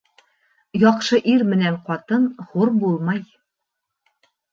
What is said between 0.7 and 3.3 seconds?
Яҡшы ир менән ҡатын хур булмай.